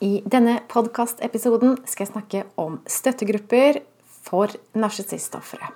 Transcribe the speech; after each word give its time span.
I 0.00 0.22
denne 0.24 0.62
podkastepisoden 0.64 1.74
skal 1.84 2.06
jeg 2.06 2.08
snakke 2.08 2.40
om 2.56 2.78
støttegrupper 2.88 3.82
for 4.24 4.48
narsissistofre. 4.72 5.66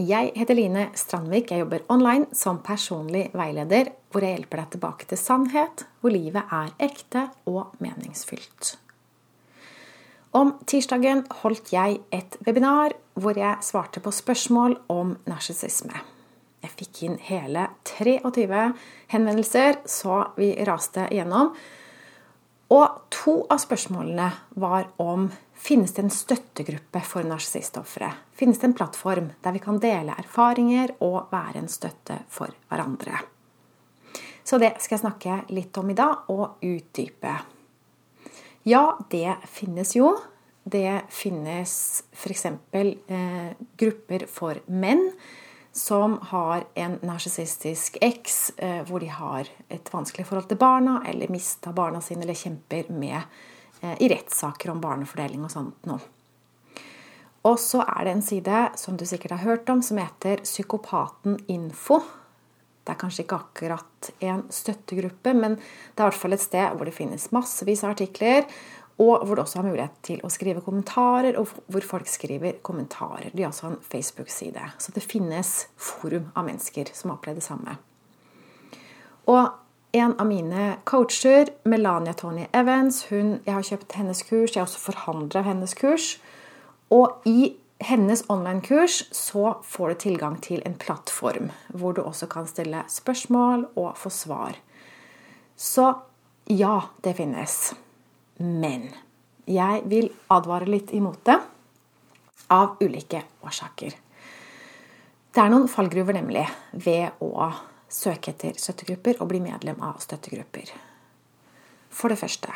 Jeg 0.00 0.30
heter 0.40 0.56
Line 0.56 0.86
Strandvik. 0.96 1.50
Jeg 1.52 1.60
jobber 1.60 1.84
online 1.92 2.30
som 2.32 2.62
personlig 2.64 3.26
veileder, 3.36 3.90
hvor 4.08 4.24
jeg 4.24 4.38
hjelper 4.38 4.62
deg 4.62 4.70
tilbake 4.72 5.08
til 5.10 5.20
sannhet, 5.20 5.84
hvor 6.00 6.14
livet 6.14 6.54
er 6.56 6.70
ekte 6.80 7.26
og 7.44 7.74
meningsfylt. 7.84 8.78
Om 10.32 10.54
tirsdagen 10.64 11.26
holdt 11.42 11.74
jeg 11.74 12.00
et 12.08 12.40
webinar 12.46 12.96
hvor 13.20 13.36
jeg 13.36 13.60
svarte 13.68 14.00
på 14.00 14.14
spørsmål 14.16 14.78
om 14.88 15.12
narsissisme. 15.28 16.00
Jeg 16.60 16.72
fikk 16.76 17.02
inn 17.06 17.18
hele 17.24 17.66
23 17.88 18.64
henvendelser, 19.12 19.80
så 19.88 20.22
vi 20.36 20.52
raste 20.68 21.06
igjennom. 21.08 21.54
Og 22.70 22.98
to 23.10 23.40
av 23.50 23.58
spørsmålene 23.62 24.28
var 24.62 24.90
om 25.02 25.30
finnes 25.60 25.92
det 25.96 26.04
en 26.04 26.12
støttegruppe 26.12 27.02
for 27.04 27.26
narsissistofre. 27.26 28.12
Finnes 28.36 28.60
det 28.60 28.70
en 28.70 28.76
plattform 28.76 29.32
der 29.42 29.56
vi 29.56 29.62
kan 29.64 29.80
dele 29.82 30.14
erfaringer 30.20 30.94
og 31.02 31.32
være 31.32 31.64
en 31.64 31.72
støtte 31.72 32.20
for 32.30 32.52
hverandre. 32.70 33.18
Så 34.44 34.58
det 34.60 34.76
skal 34.82 34.96
jeg 34.96 35.04
snakke 35.04 35.40
litt 35.54 35.76
om 35.80 35.90
i 35.92 35.96
dag, 35.98 36.30
og 36.32 36.62
utdype. 36.64 37.34
Ja, 38.68 38.84
det 39.10 39.36
finnes 39.48 39.94
jo. 39.96 40.14
Det 40.64 41.02
finnes 41.14 41.74
f.eks. 42.12 42.46
Eh, 42.76 43.52
grupper 43.80 44.26
for 44.28 44.60
menn 44.68 45.06
som 45.72 46.18
har 46.22 46.64
en 46.74 46.98
narsissistisk 47.06 47.98
eks 48.02 48.52
eh, 48.56 48.80
hvor 48.88 49.00
de 49.00 49.10
har 49.12 49.48
et 49.68 49.92
vanskelig 49.92 50.26
forhold 50.26 50.48
til 50.50 50.58
barna, 50.58 51.00
eller 51.06 51.30
mista 51.30 51.72
barna 51.72 52.00
sine, 52.02 52.24
eller 52.26 52.38
kjemper 52.38 52.90
med 52.90 53.20
eh, 53.80 53.94
i 54.02 54.08
rettssaker 54.10 54.72
om 54.72 54.80
barnefordeling 54.82 55.44
og 55.46 55.52
sånt 55.54 55.90
noe. 55.90 56.00
Og 57.46 57.56
så 57.60 57.80
er 57.86 58.04
det 58.04 58.16
en 58.16 58.24
side 58.24 58.64
som 58.76 58.98
du 59.00 59.06
sikkert 59.08 59.38
har 59.38 59.46
hørt 59.46 59.70
om, 59.72 59.80
som 59.82 60.00
heter 60.00 60.42
Psykopaten 60.44 61.38
info. 61.48 62.02
Det 62.84 62.92
er 62.92 62.98
kanskje 63.00 63.24
ikke 63.24 63.38
akkurat 63.38 64.10
en 64.26 64.42
støttegruppe, 64.52 65.32
men 65.36 65.54
det 65.56 66.02
er 66.02 66.04
i 66.04 66.10
hvert 66.10 66.20
fall 66.20 66.36
et 66.36 66.44
sted 66.44 66.76
hvor 66.76 66.88
det 66.88 66.96
finnes 66.96 67.30
massevis 67.32 67.84
av 67.86 67.94
artikler, 67.94 68.44
og 69.00 69.24
hvor 69.24 69.36
du 69.36 69.42
også 69.42 69.60
har 69.60 69.68
mulighet 69.70 69.94
til 70.04 70.20
å 70.24 70.30
skrive 70.32 70.60
kommentarer, 70.64 71.38
og 71.40 71.48
hvor 71.72 71.86
folk 71.86 72.08
skriver 72.10 72.58
kommentarer. 72.66 73.30
De 73.32 73.46
har 73.46 73.52
også 73.52 73.70
en 73.70 73.78
Facebook-side. 73.80 74.66
Så 74.78 74.92
det 74.92 75.04
finnes 75.04 75.54
forum 75.80 76.28
av 76.34 76.44
mennesker 76.50 76.92
som 76.92 77.10
har 77.10 77.16
opplevd 77.16 77.40
det 77.40 77.46
samme. 77.46 77.78
Og 79.30 79.48
en 79.96 80.12
av 80.20 80.28
mine 80.28 80.66
coacher, 80.84 81.48
Melania 81.64 82.12
Tony 82.12 82.44
Evans, 82.52 83.06
hun, 83.10 83.38
jeg 83.46 83.54
har 83.56 83.66
kjøpt 83.72 83.96
hennes 83.98 84.22
kurs. 84.22 84.52
Jeg 84.52 84.60
har 84.60 84.68
også 84.68 84.84
forhandler 84.84 85.48
hennes 85.48 85.74
kurs. 85.74 86.12
Og 86.92 87.24
i 87.26 87.54
hennes 87.80 88.22
online-kurs 88.28 89.02
så 89.16 89.56
får 89.64 89.88
du 89.88 90.00
tilgang 90.04 90.36
til 90.44 90.62
en 90.68 90.76
plattform 90.76 91.48
hvor 91.72 91.96
du 91.96 92.02
også 92.04 92.28
kan 92.30 92.48
stille 92.50 92.84
spørsmål 92.92 93.70
og 93.80 93.94
få 93.98 94.12
svar. 94.12 94.58
Så 95.56 95.94
ja, 96.46 96.80
det 97.04 97.16
finnes. 97.16 97.72
Men 98.40 98.88
jeg 99.50 99.82
vil 99.90 100.08
advare 100.32 100.68
litt 100.70 100.94
imot 100.96 101.20
det 101.28 101.36
av 102.50 102.80
ulike 102.80 103.22
årsaker. 103.44 103.96
Det 105.30 105.42
er 105.42 105.50
noen 105.52 105.68
fallgruver 105.70 106.16
nemlig 106.16 106.46
ved 106.72 107.20
å 107.22 107.50
søke 107.90 108.32
etter 108.32 108.56
støttegrupper 108.58 109.20
og 109.20 109.28
bli 109.30 109.42
medlem 109.44 109.82
av 109.84 110.00
støttegrupper. 110.02 110.72
For 111.90 112.10
det 112.10 112.18
første 112.18 112.54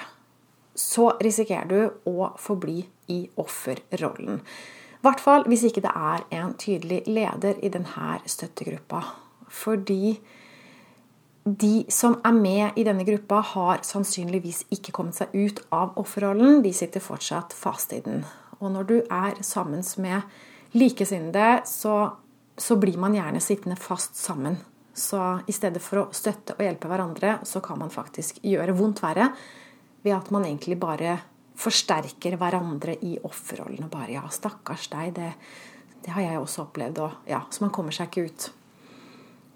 så 0.74 1.12
risikerer 1.22 1.68
du 1.70 2.10
å 2.10 2.32
forbli 2.40 2.80
i 3.14 3.20
offerrollen. 3.38 4.40
I 4.40 5.04
hvert 5.04 5.22
fall 5.22 5.44
hvis 5.50 5.66
ikke 5.68 5.84
det 5.84 5.92
er 5.94 6.24
en 6.40 6.56
tydelig 6.58 7.04
leder 7.06 7.60
i 7.62 7.70
denne 7.70 8.16
støttegruppa. 8.26 9.02
Fordi 9.52 10.16
de 11.44 11.84
som 11.92 12.16
er 12.24 12.32
med 12.32 12.78
i 12.80 12.84
denne 12.86 13.04
gruppa, 13.04 13.42
har 13.44 13.82
sannsynligvis 13.84 14.64
ikke 14.72 14.94
kommet 14.96 15.18
seg 15.18 15.32
ut 15.36 15.60
av 15.74 15.92
offerrollen. 16.00 16.62
De 16.64 16.72
sitter 16.72 17.04
fortsatt 17.04 17.52
fast 17.52 17.92
i 17.92 18.00
den. 18.04 18.22
Og 18.62 18.70
når 18.72 18.86
du 18.88 18.94
er 19.02 19.36
sammen 19.44 19.84
med 20.00 20.22
likesinnede, 20.72 21.66
så, 21.68 22.14
så 22.56 22.76
blir 22.80 22.96
man 23.00 23.16
gjerne 23.16 23.42
sittende 23.44 23.76
fast 23.76 24.16
sammen. 24.16 24.56
Så 24.94 25.20
i 25.50 25.52
stedet 25.52 25.82
for 25.82 26.00
å 26.00 26.08
støtte 26.16 26.56
og 26.56 26.64
hjelpe 26.64 26.88
hverandre, 26.88 27.38
så 27.44 27.60
kan 27.60 27.80
man 27.82 27.92
faktisk 27.92 28.38
gjøre 28.46 28.76
vondt 28.78 29.02
verre 29.02 29.28
ved 30.04 30.14
at 30.16 30.30
man 30.32 30.46
egentlig 30.46 30.78
bare 30.80 31.18
forsterker 31.60 32.38
hverandre 32.40 32.94
i 33.04 33.18
offerrollen. 33.20 33.84
Og 33.84 33.90
bare 33.90 34.16
'ja, 34.16 34.24
stakkars 34.30 34.88
deg', 34.88 35.12
det, 35.14 35.34
det 36.06 36.12
har 36.14 36.22
jeg 36.22 36.38
også 36.38 36.62
opplevd. 36.62 36.98
Og 36.98 37.12
ja, 37.26 37.42
så 37.50 37.64
man 37.64 37.74
kommer 37.74 37.92
seg 37.92 38.08
ikke 38.08 38.24
ut. 38.30 38.48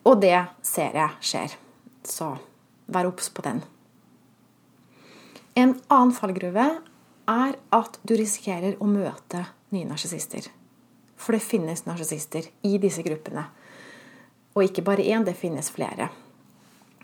Og 0.05 0.21
det 0.21 0.47
ser 0.63 0.93
jeg 0.93 1.11
skjer. 1.21 1.57
Så 2.09 2.33
vær 2.89 3.09
obs 3.11 3.29
på 3.29 3.45
den. 3.45 3.63
En 5.59 5.75
annen 5.91 6.15
fallgruve 6.15 6.67
er 7.29 7.57
at 7.75 7.99
du 8.07 8.15
risikerer 8.17 8.79
å 8.81 8.89
møte 8.89 9.45
nye 9.75 9.89
narsissister. 9.89 10.47
For 11.19 11.35
det 11.35 11.45
finnes 11.45 11.85
narsissister 11.85 12.47
i 12.65 12.79
disse 12.81 13.03
gruppene. 13.05 13.45
Og 14.55 14.65
ikke 14.65 14.85
bare 14.87 15.05
én, 15.05 15.27
det 15.27 15.37
finnes 15.37 15.71
flere. 15.71 16.09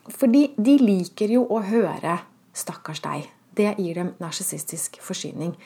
Fordi 0.09 0.47
de 0.57 0.77
liker 0.81 1.33
jo 1.33 1.47
å 1.51 1.61
høre 1.65 2.21
'stakkars 2.55 3.01
deg'. 3.01 3.29
Det 3.55 3.75
gir 3.79 3.95
dem 3.95 4.15
narsissistisk 4.21 5.01
forsyning. 5.01 5.57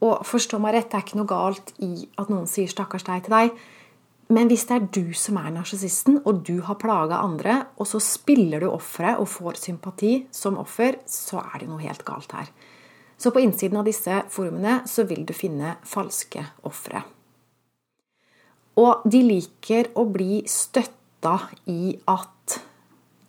Og 0.00 0.26
forstå 0.26 0.58
meg 0.58 0.74
rett, 0.74 0.90
det 0.90 0.94
er 0.94 1.04
ikke 1.04 1.16
noe 1.16 1.26
galt 1.26 1.72
i 1.78 2.08
at 2.18 2.28
noen 2.28 2.46
sier 2.46 2.68
'stakkars 2.68 3.04
deg' 3.04 3.24
til 3.24 3.30
deg. 3.30 3.50
Men 4.32 4.48
hvis 4.48 4.64
det 4.68 4.76
er 4.76 4.86
du 4.94 5.12
som 5.16 5.36
er 5.36 5.50
narsissisten, 5.52 6.22
og 6.24 6.44
du 6.46 6.62
har 6.64 6.78
plaga 6.80 7.20
andre, 7.20 7.58
og 7.76 7.88
så 7.90 8.00
spiller 8.00 8.64
du 8.64 8.70
offeret 8.70 9.20
og 9.20 9.28
får 9.28 9.60
sympati 9.60 10.14
som 10.32 10.56
offer, 10.60 10.96
så 11.06 11.42
er 11.42 11.60
det 11.60 11.68
noe 11.68 11.82
helt 11.84 12.06
galt 12.06 12.32
her. 12.32 12.48
Så 13.20 13.30
på 13.30 13.42
innsiden 13.44 13.78
av 13.78 13.86
disse 13.86 14.22
forumene 14.32 14.80
så 14.90 15.04
vil 15.08 15.26
du 15.28 15.34
finne 15.36 15.76
falske 15.86 16.42
ofre. 16.66 17.04
Og 18.80 19.04
de 19.06 19.20
liker 19.22 19.92
å 20.00 20.06
bli 20.10 20.42
støtta 20.50 21.36
i 21.70 21.94
at 22.10 22.58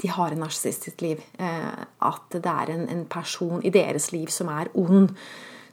de 0.02 0.10
har 0.12 0.34
en 0.34 0.42
narsissistisk 0.44 1.04
liv. 1.06 1.22
Eh, 1.40 1.84
at 2.08 2.34
det 2.34 2.52
er 2.52 2.72
en, 2.74 3.06
person 3.10 3.62
i 3.64 3.72
deres 3.74 4.12
liv 4.12 4.32
som 4.34 4.50
er 4.52 4.72
ond. 4.74 5.14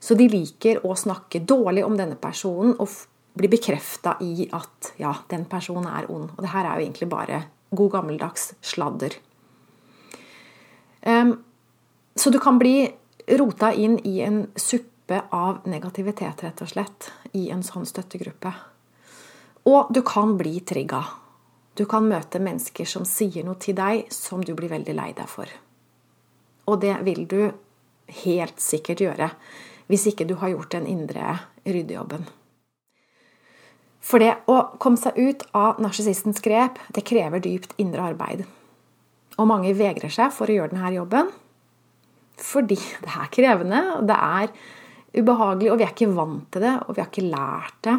Så 0.03 0.15
de 0.19 0.29
liker 0.31 0.83
å 0.87 0.95
snakke 0.99 1.43
dårlig 1.47 1.85
om 1.87 1.97
denne 1.99 2.19
personen 2.21 2.75
og 2.79 2.91
bli 3.33 3.49
bekrefta 3.49 4.17
i 4.21 4.49
at 4.53 4.93
ja, 5.01 5.15
den 5.31 5.47
personen 5.51 5.89
er 5.89 6.11
ond. 6.13 6.31
Og 6.37 6.45
det 6.45 6.53
her 6.53 6.67
er 6.69 6.79
jo 6.79 6.87
egentlig 6.87 7.09
bare 7.13 7.45
god 7.73 7.91
gammeldags 7.97 8.53
sladder. 8.61 9.17
Um, 11.03 11.39
så 12.15 12.31
du 12.31 12.39
kan 12.43 12.59
bli 12.61 12.85
rota 13.39 13.73
inn 13.73 13.97
i 14.07 14.21
en 14.21 14.45
suppe 14.57 15.23
av 15.33 15.65
negativitet, 15.65 16.45
rett 16.45 16.63
og 16.63 16.71
slett, 16.71 17.09
i 17.33 17.49
en 17.51 17.65
sånn 17.65 17.89
støttegruppe. 17.89 18.53
Og 19.69 19.93
du 19.95 20.03
kan 20.07 20.37
bli 20.39 20.61
trigga. 20.67 21.03
Du 21.75 21.87
kan 21.89 22.05
møte 22.05 22.43
mennesker 22.43 22.89
som 22.89 23.07
sier 23.09 23.47
noe 23.47 23.57
til 23.63 23.77
deg 23.79 24.11
som 24.13 24.43
du 24.45 24.53
blir 24.59 24.73
veldig 24.73 24.95
lei 24.99 25.11
deg 25.17 25.31
for. 25.31 25.49
Og 26.69 26.81
det 26.83 26.99
vil 27.07 27.25
du 27.31 27.41
helt 28.25 28.61
sikkert 28.61 29.01
gjøre 29.01 29.31
hvis 29.89 30.07
ikke 30.13 30.27
du 30.29 30.37
har 30.41 30.53
gjort 30.53 30.75
den 30.77 30.87
indre 30.89 31.35
ryddejobben. 31.65 32.27
For 34.03 34.23
det 34.23 34.33
å 34.51 34.59
komme 34.83 34.99
seg 34.99 35.19
ut 35.19 35.45
av 35.55 35.79
narsissistens 35.83 36.43
grep, 36.43 36.81
det 36.95 37.07
krever 37.07 37.43
dypt 37.43 37.77
indre 37.81 38.11
arbeid. 38.13 38.45
Og 39.39 39.49
mange 39.49 39.73
vegrer 39.79 40.13
seg 40.13 40.33
for 40.35 40.51
å 40.51 40.57
gjøre 40.59 40.75
denne 40.75 40.95
jobben 40.97 41.33
fordi 42.43 42.75
det 42.75 43.13
er 43.13 43.29
krevende, 43.31 43.81
og 43.99 44.07
det 44.09 44.17
er 44.17 44.49
ubehagelig, 45.15 45.69
og 45.71 45.79
vi 45.79 45.85
er 45.85 45.93
ikke 45.93 46.15
vant 46.17 46.49
til 46.51 46.65
det, 46.65 46.73
og 46.87 46.97
vi 46.97 47.03
har 47.03 47.11
ikke 47.11 47.29
lært 47.29 47.77
det. 47.87 47.95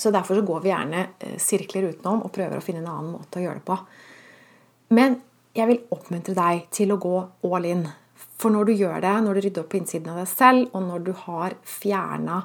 Så 0.00 0.12
derfor 0.14 0.38
så 0.38 0.46
går 0.46 0.62
vi 0.62 0.70
gjerne 0.70 1.02
eh, 1.18 1.36
sirkler 1.42 1.90
utenom 1.92 2.24
og 2.24 2.32
prøver 2.34 2.58
å 2.58 2.64
finne 2.64 2.80
en 2.82 2.90
annen 2.90 3.12
måte 3.18 3.38
å 3.38 3.44
gjøre 3.44 3.60
det 3.60 3.66
på. 3.68 3.76
Men 4.96 5.18
jeg 5.54 5.70
vil 5.70 5.82
oppmuntre 5.94 6.34
deg 6.38 6.64
til 6.74 6.94
å 6.94 7.00
gå 7.02 7.14
all 7.46 7.68
in. 7.68 7.84
For 8.40 8.54
når 8.54 8.70
du 8.70 8.74
gjør 8.74 9.04
det, 9.04 9.12
når 9.22 9.36
du 9.36 9.44
rydder 9.44 9.62
opp 9.62 9.70
på 9.74 9.78
innsiden 9.78 10.10
av 10.10 10.22
deg 10.22 10.30
selv, 10.30 10.66
og 10.74 10.86
når 10.88 11.04
du 11.06 11.12
har 11.26 11.54
fjerna 11.68 12.40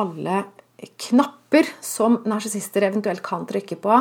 alle 0.00 0.40
knapper 1.06 1.68
som 1.84 2.20
narsissister 2.28 2.86
eventuelt 2.88 3.22
kan 3.24 3.46
trykke 3.48 3.78
på, 3.80 3.98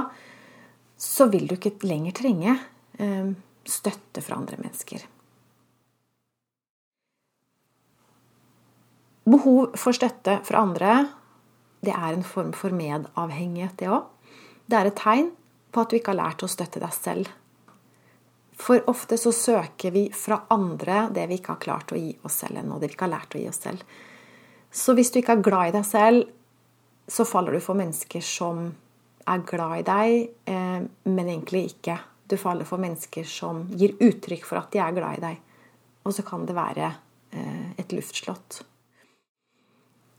så 0.97 1.27
vil 1.31 1.47
du 1.49 1.55
ikke 1.57 1.75
lenger 1.87 2.15
trenge 2.17 2.55
eh, 2.99 3.33
støtte 3.63 4.23
fra 4.23 4.37
andre 4.39 4.59
mennesker. 4.61 5.03
Behov 9.23 9.77
for 9.79 9.95
støtte 9.95 10.41
fra 10.43 10.63
andre 10.65 10.95
det 11.83 11.91
er 11.91 12.15
en 12.15 12.23
form 12.23 12.53
for 12.55 12.71
medavhengighet, 12.75 13.75
det 13.79 13.89
òg. 13.91 14.05
Det 14.67 14.77
er 14.79 14.87
et 14.87 14.99
tegn 14.99 15.31
på 15.73 15.81
at 15.81 15.91
du 15.91 15.97
ikke 15.97 16.13
har 16.13 16.21
lært 16.21 16.45
å 16.45 16.51
støtte 16.51 16.79
deg 16.79 16.93
selv. 16.95 17.31
For 18.59 18.83
ofte 18.87 19.17
så 19.19 19.33
søker 19.35 19.91
vi 19.91 20.05
fra 20.15 20.43
andre 20.53 21.07
det 21.11 21.25
vi 21.27 21.39
ikke 21.39 21.55
har 21.55 21.63
klart 21.63 21.91
å 21.91 21.99
gi 21.99 22.13
oss 22.23 22.37
selv 22.43 22.61
ennå. 22.61 22.77
Det 22.79 22.87
vi 22.87 22.95
ikke 22.95 23.07
har 23.09 23.15
lært 23.17 23.35
å 23.35 23.41
gi 23.41 23.49
oss 23.49 23.59
selv. 23.65 23.83
Så 24.73 24.95
hvis 24.95 25.11
du 25.11 25.19
ikke 25.19 25.35
er 25.37 25.45
glad 25.45 25.71
i 25.71 25.75
deg 25.75 25.87
selv, 25.89 26.29
så 27.07 27.25
faller 27.27 27.55
du 27.55 27.63
for 27.63 27.77
mennesker 27.77 28.23
som 28.23 28.65
er 29.27 29.45
glad 29.47 29.79
i 29.79 29.85
deg, 29.87 30.27
eh, 30.49 30.81
men 31.09 31.29
egentlig 31.29 31.65
ikke. 31.73 31.97
Du 32.27 32.37
faller 32.39 32.67
for 32.67 32.81
mennesker 32.81 33.27
som 33.27 33.65
gir 33.75 33.95
uttrykk 33.99 34.45
for 34.47 34.59
at 34.59 34.71
de 34.73 34.81
er 34.83 34.95
glad 34.95 35.19
i 35.19 35.23
deg. 35.23 35.39
Og 36.03 36.15
så 36.15 36.25
kan 36.27 36.45
det 36.47 36.55
være 36.55 36.89
eh, 37.31 37.71
et 37.79 37.95
luftslott. 37.95 38.63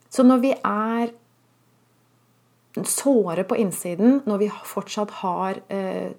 Så 0.08 0.22
når 0.22 0.42
vi 0.44 0.52
er 0.54 1.12
såre 2.82 3.44
på 3.46 3.56
innsiden, 3.56 4.20
når 4.26 4.38
vi 4.38 4.50
fortsatt 4.66 5.10
har 5.20 5.60
eh, 5.72 6.14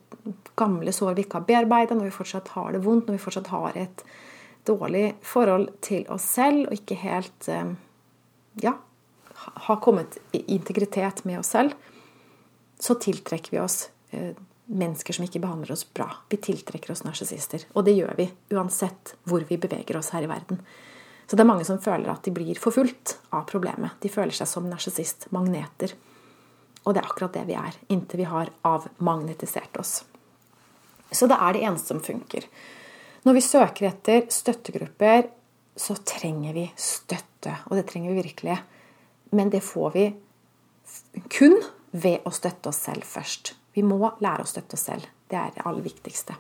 gamle 0.55 0.93
sår 0.95 1.15
vi 1.15 1.25
ikke 1.25 1.41
har 1.41 1.47
bearbeida, 1.49 1.95
når 1.95 2.09
vi 2.09 2.15
fortsatt 2.15 2.53
har 2.55 2.75
det 2.75 2.83
vondt, 2.85 3.07
når 3.07 3.17
vi 3.17 3.23
fortsatt 3.25 3.51
har 3.51 3.75
et 3.79 4.03
dårlig 4.65 5.05
forhold 5.21 5.69
til 5.85 6.05
oss 6.11 6.25
selv 6.37 6.69
og 6.69 6.77
ikke 6.77 6.97
helt 7.03 7.49
eh, 7.51 7.73
ja, 8.63 8.75
har 9.35 9.81
kommet 9.83 10.17
i 10.31 10.43
integritet 10.55 11.23
med 11.25 11.39
oss 11.39 11.53
selv, 11.55 11.75
så 12.79 12.95
tiltrekker 12.99 13.51
vi 13.51 13.59
oss 13.59 13.89
eh, 14.11 14.35
mennesker 14.65 15.13
som 15.13 15.25
ikke 15.25 15.41
behandler 15.43 15.75
oss 15.75 15.85
bra. 15.93 16.09
Vi 16.29 16.39
tiltrekker 16.41 16.91
oss 16.91 17.03
narsissister. 17.05 17.67
Og 17.73 17.85
det 17.87 17.95
gjør 17.97 18.15
vi 18.17 18.29
uansett 18.55 19.15
hvor 19.29 19.45
vi 19.47 19.59
beveger 19.61 19.97
oss 19.99 20.11
her 20.15 20.25
i 20.25 20.31
verden. 20.31 20.61
Så 21.25 21.37
det 21.37 21.45
er 21.45 21.49
mange 21.49 21.65
som 21.65 21.81
føler 21.81 22.11
at 22.11 22.25
de 22.25 22.33
blir 22.33 22.59
forfulgt 22.61 23.17
av 23.33 23.47
problemet. 23.49 23.97
De 24.01 24.11
føler 24.13 24.35
seg 24.35 24.49
som 24.49 24.67
narsissistmagneter. 24.69 25.95
Og 26.85 26.93
det 26.93 27.01
er 27.01 27.07
akkurat 27.07 27.33
det 27.33 27.45
vi 27.47 27.55
er, 27.57 27.77
inntil 27.89 28.21
vi 28.21 28.29
har 28.29 28.51
avmagnetisert 28.67 29.79
oss. 29.81 30.03
Så 31.09 31.29
det 31.29 31.37
er 31.39 31.55
det 31.55 31.63
eneste 31.65 31.93
som 31.93 32.03
funker. 32.03 32.45
Når 33.25 33.37
vi 33.37 33.41
søker 33.41 33.87
etter 33.89 34.27
støttegrupper, 34.29 35.31
så 35.75 35.95
trenger 36.05 36.53
vi 36.53 36.67
støtte. 36.77 37.55
Og 37.71 37.79
det 37.79 37.87
trenger 37.89 38.13
vi 38.13 38.21
virkelig. 38.21 38.59
Men 39.35 39.51
det 39.51 39.61
får 39.65 39.91
vi 39.95 40.05
kun 41.33 41.57
ved 41.91 42.23
å 42.27 42.31
støtte 42.35 42.71
oss 42.71 42.79
selv 42.87 43.03
først. 43.07 43.55
Vi 43.75 43.83
må 43.83 43.99
lære 44.23 44.45
å 44.45 44.49
støtte 44.49 44.77
oss 44.77 44.87
selv. 44.87 45.07
Det 45.27 45.37
er 45.39 45.53
det 45.55 45.65
aller 45.67 45.83
viktigste. 45.83 46.35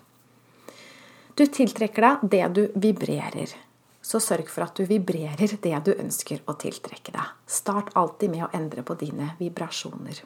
Du 1.35 1.43
tiltrekker 1.51 2.05
deg 2.05 2.27
det 2.31 2.45
du 2.55 2.61
vibrerer. 2.79 3.51
Så 4.05 4.21
sørg 4.21 4.47
for 4.53 4.67
at 4.67 4.77
du 4.77 4.85
vibrerer 4.87 5.57
det 5.61 5.79
du 5.87 5.91
ønsker 5.95 6.43
å 6.47 6.55
tiltrekke 6.61 7.11
deg. 7.11 7.33
Start 7.49 7.91
alltid 7.97 8.31
med 8.31 8.45
å 8.45 8.51
endre 8.55 8.85
på 8.85 8.95
dine 8.99 9.33
vibrasjoner. 9.39 10.21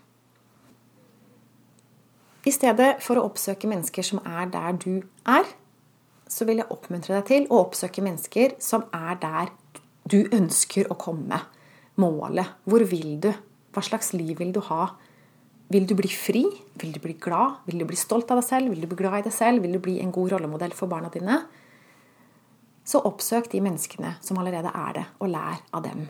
I 2.46 2.52
stedet 2.54 3.00
for 3.04 3.20
å 3.20 3.26
oppsøke 3.30 3.68
mennesker 3.72 4.06
som 4.06 4.22
er 4.26 4.52
der 4.52 4.78
du 4.80 5.02
er, 5.28 5.48
så 6.30 6.46
vil 6.46 6.62
jeg 6.62 6.70
oppmuntre 6.72 7.18
deg 7.18 7.26
til 7.28 7.48
å 7.50 7.64
oppsøke 7.66 8.04
mennesker 8.06 8.54
som 8.62 8.86
er 8.94 9.18
der 9.22 9.50
du 10.10 10.22
ønsker 10.36 10.92
å 10.92 10.98
komme. 11.00 11.42
Målet. 12.00 12.58
Hvor 12.66 12.84
vil 12.88 13.18
du? 13.22 13.30
Hva 13.76 13.84
slags 13.86 14.14
liv 14.16 14.38
vil 14.40 14.54
du 14.56 14.62
ha? 14.70 14.88
Vil 15.70 15.86
du 15.86 15.94
bli 15.98 16.10
fri? 16.10 16.46
Vil 16.82 16.94
du 16.96 17.00
bli 17.04 17.14
glad? 17.22 17.60
Vil 17.68 17.82
du 17.82 17.86
bli 17.86 17.98
stolt 18.00 18.32
av 18.32 18.40
deg 18.40 18.48
selv? 18.48 18.72
Vil 18.74 18.82
du 18.86 18.90
bli 18.90 19.02
glad 19.04 19.20
i 19.20 19.28
deg 19.28 19.36
selv? 19.36 19.62
Vil 19.62 19.76
du 19.78 19.82
bli 19.84 20.00
en 20.02 20.14
god 20.16 20.32
rollemodell 20.34 20.74
for 20.74 20.90
barna 20.90 21.12
dine? 21.14 21.44
Så 22.88 23.04
oppsøk 23.06 23.52
de 23.52 23.62
menneskene 23.62 24.16
som 24.26 24.40
allerede 24.42 24.72
er 24.74 24.96
det, 24.98 25.06
og 25.22 25.30
lær 25.30 25.62
av 25.78 25.86
dem. 25.86 26.08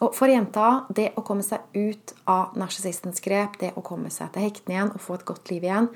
Og 0.00 0.16
for 0.16 0.32
jenta, 0.32 0.86
det 0.88 1.10
å 1.14 1.22
komme 1.22 1.44
seg 1.46 1.62
ut 1.76 2.14
av 2.30 2.56
narsissistens 2.58 3.20
grep, 3.22 3.58
det 3.60 3.74
å 3.76 3.84
komme 3.86 4.10
seg 4.10 4.32
til 4.34 4.48
hektene 4.48 4.74
igjen 4.74 4.92
og 4.96 5.04
få 5.04 5.18
et 5.18 5.26
godt 5.28 5.52
liv 5.52 5.66
igjen, 5.68 5.90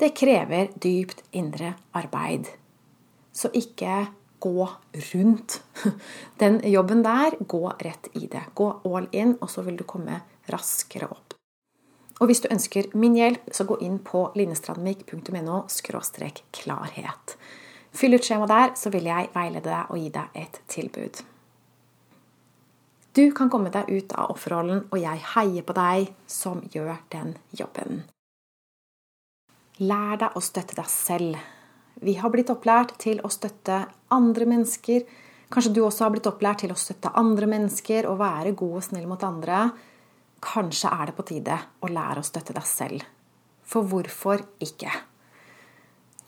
det 0.00 0.12
krever 0.16 0.70
dypt 0.80 1.24
indre 1.36 1.74
arbeid. 1.96 2.52
Så 3.32 3.50
ikke 3.56 4.10
gå 4.40 4.68
rundt 5.12 5.62
den 6.42 6.60
jobben 6.70 7.02
der. 7.06 7.36
Gå 7.40 7.64
rett 7.78 8.10
i 8.12 8.26
det. 8.26 8.42
Gå 8.54 8.70
all 8.84 9.08
in, 9.12 9.36
og 9.40 9.50
så 9.50 9.64
vil 9.66 9.78
du 9.78 9.84
komme 9.84 10.20
raskere 10.50 11.10
opp. 11.10 11.36
Og 12.20 12.28
hvis 12.28 12.42
du 12.44 12.50
ønsker 12.52 12.90
min 12.92 13.16
hjelp, 13.16 13.48
så 13.52 13.64
gå 13.64 13.78
inn 13.80 13.98
på 14.04 14.26
linestrandvik.no 14.36 15.62
klarhet. 16.52 17.36
Fyll 17.92 18.14
ut 18.14 18.24
skjemaet 18.24 18.52
der, 18.52 18.72
så 18.76 18.92
vil 18.92 19.08
jeg 19.08 19.30
veilede 19.34 19.70
deg 19.70 19.90
og 19.90 19.98
gi 19.98 20.10
deg 20.14 20.36
et 20.42 20.60
tilbud. 20.68 21.22
Du 23.16 23.24
kan 23.34 23.50
komme 23.50 23.72
deg 23.74 23.88
ut 23.90 24.12
av 24.14 24.30
offerrollen, 24.36 24.84
og 24.92 25.00
jeg 25.00 25.24
heier 25.32 25.64
på 25.66 25.74
deg 25.74 26.12
som 26.30 26.60
gjør 26.70 27.00
den 27.10 27.34
jobben. 27.56 28.04
Lær 29.80 30.20
deg 30.20 30.36
å 30.36 30.44
støtte 30.44 30.76
deg 30.76 30.92
selv. 30.92 31.40
Vi 32.00 32.14
har 32.16 32.32
blitt 32.32 32.50
opplært 32.52 32.94
til 33.02 33.20
å 33.24 33.30
støtte 33.32 33.82
andre 34.14 34.46
mennesker. 34.48 35.04
Kanskje 35.52 35.72
du 35.76 35.82
også 35.84 36.06
har 36.06 36.14
blitt 36.14 36.28
opplært 36.30 36.62
til 36.64 36.72
å 36.72 36.78
støtte 36.78 37.12
andre 37.18 37.48
mennesker 37.50 38.08
og 38.08 38.20
være 38.22 38.54
god 38.56 38.78
og 38.78 38.86
snill 38.86 39.08
mot 39.10 39.24
andre. 39.26 39.66
Kanskje 40.40 40.92
er 40.96 41.10
det 41.10 41.16
på 41.18 41.26
tide 41.28 41.58
å 41.84 41.90
lære 41.92 42.22
å 42.22 42.26
støtte 42.26 42.56
deg 42.56 42.68
selv. 42.68 43.04
For 43.68 43.84
hvorfor 43.86 44.40
ikke? 44.64 44.92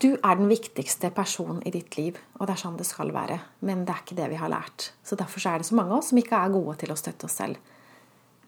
Du 0.03 0.11
er 0.13 0.35
den 0.35 0.49
viktigste 0.51 1.09
personen 1.15 1.61
i 1.65 1.71
ditt 1.71 1.95
liv, 1.97 2.17
og 2.37 2.45
det 2.45 2.57
er 2.57 2.61
sånn 2.61 2.77
det 2.77 2.85
skal 2.85 3.13
være. 3.15 3.39
Men 3.63 3.85
det 3.87 3.95
er 3.95 4.03
ikke 4.03 4.17
det 4.19 4.29
vi 4.33 4.39
har 4.41 4.51
lært. 4.51 4.91
Så 5.01 5.17
derfor 5.17 5.41
er 5.47 5.61
det 5.61 5.69
så 5.69 5.77
mange 5.79 5.95
av 5.95 6.01
oss 6.01 6.11
som 6.11 6.19
ikke 6.19 6.37
er 6.37 6.53
gode 6.53 6.75
til 6.81 6.93
å 6.93 6.99
støtte 6.99 7.29
oss 7.29 7.37
selv. 7.39 7.57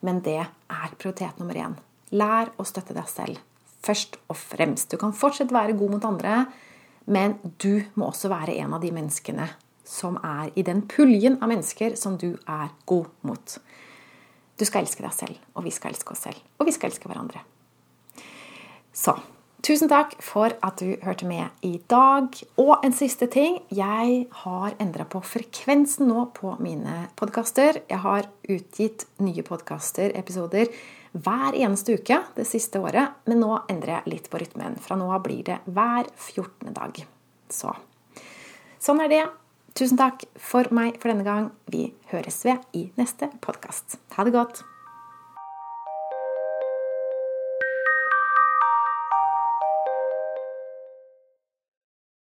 Men 0.06 0.19
det 0.25 0.42
er 0.44 0.95
prioritet 1.00 1.39
nummer 1.39 1.57
én. 1.57 1.77
Lær 2.13 2.51
å 2.60 2.68
støtte 2.68 2.94
deg 2.98 3.07
selv. 3.10 3.39
Først 3.86 4.19
og 4.27 4.38
fremst. 4.38 4.92
Du 4.92 5.00
kan 5.01 5.16
fortsatt 5.16 5.54
være 5.56 5.77
god 5.80 5.95
mot 5.95 6.07
andre, 6.12 6.44
men 7.06 7.38
du 7.62 7.86
må 7.96 8.10
også 8.10 8.31
være 8.31 8.57
en 8.62 8.74
av 8.75 8.81
de 8.84 8.92
menneskene 8.96 9.50
som 9.86 10.18
er 10.25 10.50
i 10.57 10.63
den 10.66 10.81
puljen 10.90 11.38
av 11.42 11.52
mennesker 11.52 11.98
som 12.00 12.18
du 12.18 12.31
er 12.50 12.72
god 12.90 13.12
mot. 13.28 13.57
Du 14.57 14.66
skal 14.66 14.86
elske 14.86 15.04
deg 15.04 15.13
selv, 15.13 15.38
og 15.54 15.68
vi 15.68 15.74
skal 15.75 15.94
elske 15.94 16.16
oss 16.16 16.25
selv. 16.25 16.42
Og 16.57 16.66
vi 16.66 16.74
skal 16.74 16.90
elske 16.90 17.12
hverandre. 17.12 17.44
Så 18.96 19.18
Tusen 19.66 19.90
takk 19.90 20.12
for 20.22 20.54
at 20.62 20.78
du 20.78 20.92
hørte 21.02 21.25
med 21.25 21.50
i 21.66 21.80
dag. 21.90 22.28
Og 22.62 22.84
en 22.86 22.94
siste 22.94 23.25
ting. 23.34 23.56
Jeg 23.74 24.28
har 24.44 24.75
endra 24.78 25.08
på 25.10 25.24
frekvensen 25.25 26.06
nå 26.06 26.28
på 26.38 26.51
mine 26.62 27.08
podkaster. 27.18 27.80
Jeg 27.90 27.98
har 28.04 28.30
utgitt 28.46 29.08
nye 29.25 29.42
podkaster-episoder 29.48 30.69
hver 31.16 31.56
eneste 31.56 31.96
uke 31.96 32.20
det 32.36 32.46
siste 32.50 32.82
året. 32.84 33.16
Men 33.30 33.42
nå 33.44 33.52
endrer 33.72 34.00
jeg 34.00 34.14
litt 34.16 34.30
på 34.32 34.42
rytmen. 34.42 34.78
Fra 34.82 34.98
nå 35.00 35.08
av 35.16 35.24
blir 35.26 35.44
det 35.48 35.62
hver 35.66 36.12
14. 36.12 36.74
dag. 36.75 37.01
Så 37.50 37.74
sånn 38.82 39.01
er 39.06 39.12
det. 39.12 39.24
Tusen 39.75 40.00
takk 40.00 40.24
for 40.39 40.70
meg 40.75 41.01
for 41.01 41.12
denne 41.12 41.25
gang. 41.28 41.51
Vi 41.72 41.89
høres 42.13 42.44
ved 42.48 42.63
i 42.78 42.88
neste 43.00 43.32
podkast. 43.44 44.00
Ha 44.16 44.28
det 44.28 44.36
godt. 44.36 44.63